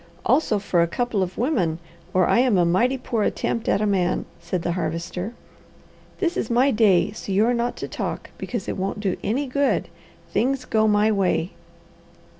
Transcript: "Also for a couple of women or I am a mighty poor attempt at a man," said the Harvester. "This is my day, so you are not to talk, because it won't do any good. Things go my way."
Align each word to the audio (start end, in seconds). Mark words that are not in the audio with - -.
"Also 0.25 0.57
for 0.57 0.81
a 0.81 0.87
couple 0.87 1.21
of 1.21 1.37
women 1.37 1.77
or 2.11 2.25
I 2.25 2.39
am 2.39 2.57
a 2.57 2.65
mighty 2.65 2.97
poor 2.97 3.21
attempt 3.21 3.69
at 3.69 3.81
a 3.81 3.85
man," 3.85 4.25
said 4.39 4.63
the 4.63 4.71
Harvester. 4.71 5.35
"This 6.17 6.35
is 6.35 6.49
my 6.49 6.71
day, 6.71 7.11
so 7.11 7.31
you 7.31 7.45
are 7.45 7.53
not 7.53 7.75
to 7.77 7.87
talk, 7.87 8.31
because 8.39 8.67
it 8.67 8.77
won't 8.77 8.99
do 8.99 9.15
any 9.23 9.45
good. 9.45 9.89
Things 10.33 10.65
go 10.65 10.87
my 10.87 11.11
way." 11.11 11.51